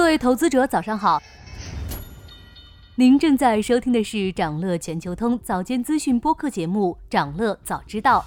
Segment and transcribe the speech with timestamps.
[0.00, 1.22] 各位投资者，早上好。
[2.94, 8.24] 您正在收听的是长乐全球通早间资讯播客节目《长乐早知道》。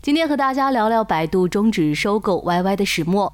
[0.00, 3.30] 今天和大家聊聊百度终止收购 YY 的始末。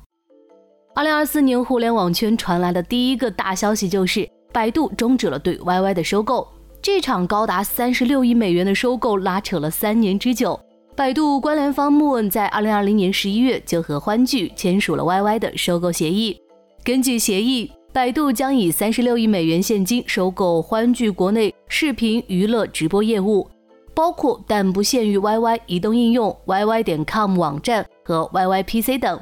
[0.94, 6.48] 二零二四年互联网圈传来的第一个大消息就是百度终止了对 YY 的收购。
[6.80, 10.58] 这场高达三十六亿美元的收购拉扯了三年之久。
[10.96, 16.40] 百度关联方穆恩在二零二零年十一月就和欢聚签署了 YY 的收购协议。
[16.84, 23.48] 根据协议，百度将以三十六亿美元现金收购欢聚国内视频娱乐直播业务，
[23.94, 29.18] 包括但不限于 YY 移动应用、YY 点 com 网站和 YY PC 等。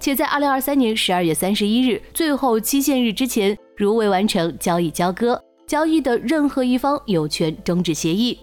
[0.00, 8.38] 且在二零二三年十二月三十一日最后期限日之前，如未完成交易交割，交易的任何一方有权终止协议。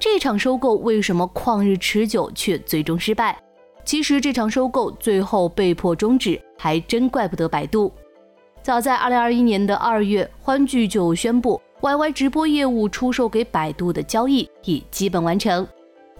[0.00, 3.40] 这场收购为什么旷日持久却最终失败？
[3.84, 7.92] 其实这场收购最后被迫终止，还真怪不得百度。
[8.62, 15.66] 早在二零二一年的二月，欢聚就宣布 YY 直播业务出售给百度的交易已基本完成。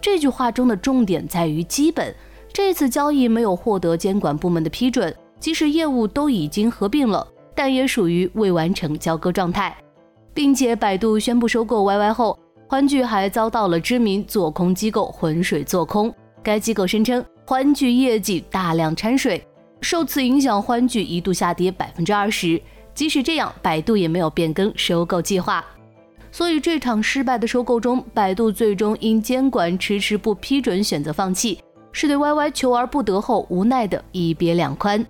[0.00, 2.14] 这句话中的重点在于“基本”。
[2.50, 9.76] 这次交易没有获得监管部门的批准，即使业务都已经合并了，但也属于未完成交割状态。
[10.32, 16.12] 并且，百度宣布收购 YY 后，欢聚还遭到了知名做空机构浑水做空。
[16.42, 19.46] 该机构声称，欢聚业绩大量掺水。
[19.80, 22.60] 受此影响，欢聚一度下跌百分之二十。
[22.94, 25.64] 即使这样，百度也没有变更收购计划。
[26.32, 31.58] 所以这场失败的收购中，百度最终因监管迟迟不批准，选择放弃，
[31.92, 35.04] 是对 YY 求而不得后无奈的一别两宽。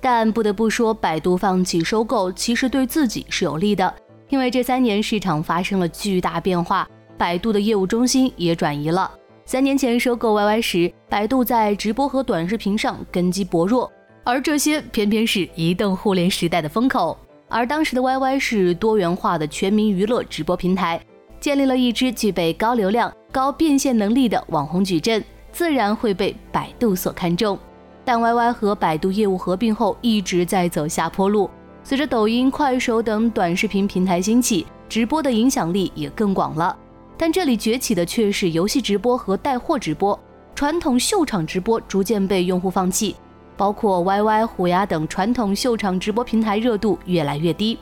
[0.00, 3.92] 但不得不说，百度放弃收购其实对自己是有利的，
[4.28, 9.10] 因为这三年市场发生了巨大变化，百度的业务中心也转移了。
[9.44, 13.90] 三年前收购 YY 时，百度在直播和短视频上根基薄弱。
[14.24, 21.00] 而这些偏偏是移动互联时代的风口，而当时的 YY 是多元化的全民娱乐直播平台，
[21.40, 27.58] 建立了一支具备高流量、高变现能力的网红矩阵，自然会被百度所看重。
[28.04, 31.50] 但 YY 和百度业务合并后，一直在走下坡路。
[31.82, 36.76] 随着抖音、快手等短视频平台兴起，直播的影响力也更广了。
[37.16, 40.18] 但这里崛起的却是游戏直播和带货直播，
[40.54, 43.16] 传统秀场直播逐渐被用户放弃。
[43.56, 47.78] 包括 YY、虎牙等传统秀场直播平台热度越来越低。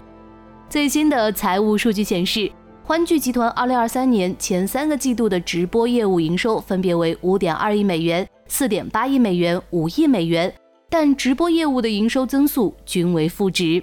[0.68, 2.50] 最新的财务数据显示，
[2.84, 10.52] 欢聚集团2023年前三个季度的直播业务营收分别为5.2亿美元、4.8亿美元、5亿美元，
[10.88, 13.82] 但直播业务的营收增速均为负值。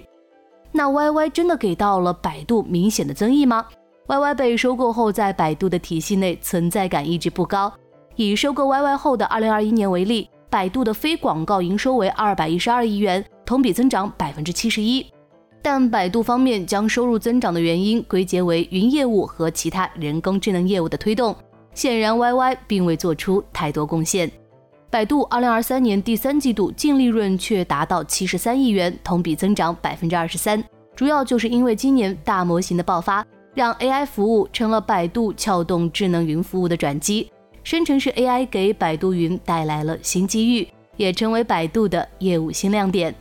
[0.72, 3.66] 那 YY 真的给到了百度明显的增益吗
[4.06, 7.72] ？YY 被收购后，在百度的体系内存在感一直不高。
[8.16, 10.28] 以收购 YY 后的2021年为例。
[10.50, 15.04] 百度的非广告营收为二百一十二亿元，同比增长百分之七十一。
[15.60, 21.36] 但百度方面将收入增长的原因归结为云业务和其他人工智能业务的推动，
[21.74, 24.30] 显然 YY 并未做出太多贡献。
[24.88, 30.64] 百度二零二三年第三季度净利润却达到七十三亿元，同比增长百分之二十三，
[30.96, 33.22] 主要就是因为今年大模型的爆发，
[33.52, 37.30] 让 AI 服务成了百度撬动智能云服务的转机。
[37.62, 43.14] 生成式 AI 给百度云带来了新机遇，也成为百度的业务新亮点。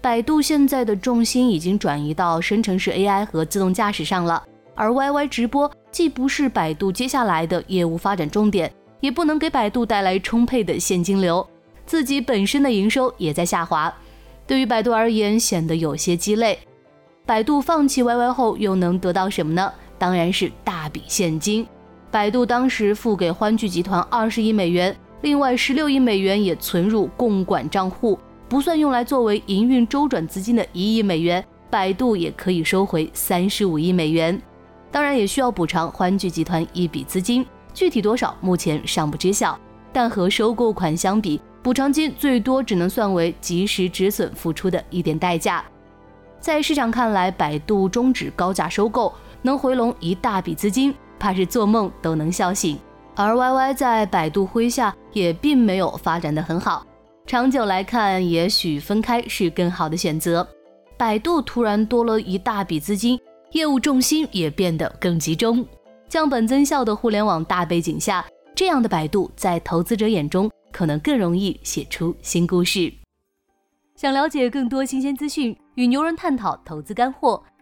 [0.00, 4.42] 百度现在的重心已经转移到生成式 AI 和自动驾驶上了，
[4.74, 11.46] 而 YY 直播既不是百度接下来的业务发展重点，也不能给百度带来充沛的现金流，
[11.86, 13.92] 自己本身的营收也在下滑，
[14.46, 16.58] 对于百度而言显得有些鸡肋。
[17.24, 19.72] 百度放弃 YY 后又能得到什么呢？
[19.98, 21.64] 当然是大笔现金。
[22.12, 28.18] 百度当时付给欢聚集团二十亿美元，另外十六亿美元也存入共管账户，
[28.50, 34.38] 不算用来作为营运周转资金的一亿美元，百度也可以收回三十五亿美元。
[34.90, 39.58] 当然也需要补偿欢聚集团一笔资金，具体多少目前尚不知晓。
[39.90, 45.64] 但和收购款相比，补偿金最多只能算为及时止损付出的一点代价。
[46.38, 49.10] 在市场看来，百度终止高价收购
[49.40, 50.94] 能回笼一大笔资金。
[51.22, 52.76] 怕是做梦都能笑醒，
[53.14, 56.84] 而 YY 在百度麾下也并没有发展的很好，
[57.26, 60.44] 长久来看，也许分开是更好的选择。
[60.98, 63.16] 百度突然多了一大笔资金，
[63.52, 65.64] 业务重心也变得更集中。
[66.08, 72.92] 降本增效的互联网大背景下，这样的百度在投资者眼中可能更容易写出新故事。
[73.94, 77.40] 想了解更多新鲜资讯，与牛人探讨投资干货。